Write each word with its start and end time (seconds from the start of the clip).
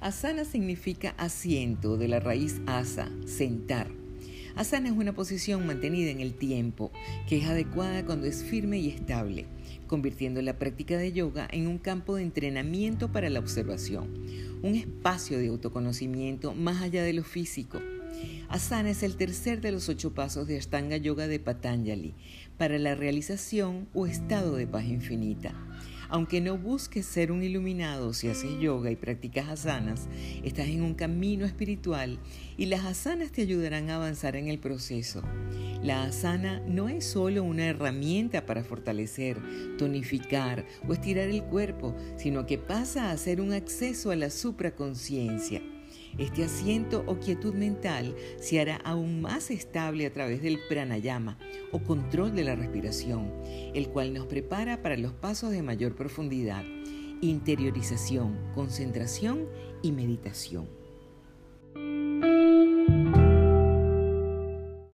Asana 0.00 0.46
significa 0.46 1.14
asiento 1.18 1.98
de 1.98 2.08
la 2.08 2.20
raíz 2.20 2.62
asa, 2.64 3.10
sentar. 3.26 3.88
Asana 4.56 4.88
es 4.88 4.94
una 4.96 5.14
posición 5.14 5.66
mantenida 5.66 6.10
en 6.10 6.20
el 6.20 6.32
tiempo, 6.32 6.90
que 7.28 7.36
es 7.36 7.44
adecuada 7.46 8.06
cuando 8.06 8.26
es 8.26 8.42
firme 8.42 8.78
y 8.78 8.88
estable, 8.88 9.44
convirtiendo 9.86 10.40
la 10.40 10.58
práctica 10.58 10.96
de 10.96 11.12
yoga 11.12 11.46
en 11.52 11.66
un 11.66 11.76
campo 11.76 12.16
de 12.16 12.22
entrenamiento 12.22 13.12
para 13.12 13.28
la 13.28 13.40
observación, 13.40 14.08
un 14.62 14.74
espacio 14.74 15.38
de 15.38 15.48
autoconocimiento 15.48 16.54
más 16.54 16.80
allá 16.80 17.02
de 17.02 17.12
lo 17.12 17.22
físico. 17.22 17.78
Asana 18.48 18.90
es 18.90 19.02
el 19.04 19.16
tercer 19.16 19.60
de 19.60 19.70
los 19.70 19.88
ocho 19.88 20.12
pasos 20.12 20.48
de 20.48 20.58
Ashtanga 20.58 20.96
Yoga 20.96 21.28
de 21.28 21.38
Patanjali 21.38 22.14
para 22.58 22.78
la 22.78 22.94
realización 22.94 23.88
o 23.94 24.06
estado 24.06 24.56
de 24.56 24.66
paz 24.66 24.84
infinita. 24.86 25.54
Aunque 26.08 26.40
no 26.40 26.58
busques 26.58 27.06
ser 27.06 27.30
un 27.30 27.44
iluminado 27.44 28.12
si 28.12 28.26
haces 28.26 28.58
yoga 28.58 28.90
y 28.90 28.96
practicas 28.96 29.48
asanas, 29.48 30.08
estás 30.42 30.66
en 30.66 30.82
un 30.82 30.94
camino 30.94 31.46
espiritual 31.46 32.18
y 32.58 32.66
las 32.66 32.84
asanas 32.84 33.30
te 33.30 33.42
ayudarán 33.42 33.88
a 33.88 33.94
avanzar 33.94 34.34
en 34.34 34.48
el 34.48 34.58
proceso. 34.58 35.22
La 35.84 36.02
asana 36.02 36.60
no 36.66 36.88
es 36.88 37.04
solo 37.04 37.44
una 37.44 37.66
herramienta 37.66 38.44
para 38.44 38.64
fortalecer, 38.64 39.38
tonificar 39.78 40.66
o 40.88 40.92
estirar 40.92 41.28
el 41.28 41.44
cuerpo, 41.44 41.94
sino 42.16 42.44
que 42.44 42.58
pasa 42.58 43.12
a 43.12 43.16
ser 43.16 43.40
un 43.40 43.52
acceso 43.52 44.10
a 44.10 44.16
la 44.16 44.30
supraconciencia 44.30 45.62
este 46.18 46.44
asiento 46.44 47.04
o 47.06 47.18
quietud 47.18 47.54
mental 47.54 48.14
se 48.38 48.60
hará 48.60 48.76
aún 48.76 49.20
más 49.20 49.50
estable 49.50 50.06
a 50.06 50.12
través 50.12 50.42
del 50.42 50.58
pranayama 50.68 51.38
o 51.72 51.78
control 51.80 52.34
de 52.34 52.44
la 52.44 52.56
respiración, 52.56 53.32
el 53.74 53.88
cual 53.88 54.12
nos 54.12 54.26
prepara 54.26 54.82
para 54.82 54.96
los 54.96 55.12
pasos 55.12 55.50
de 55.50 55.62
mayor 55.62 55.94
profundidad, 55.94 56.64
interiorización, 57.20 58.38
concentración 58.54 59.46
y 59.82 59.92
meditación. 59.92 60.79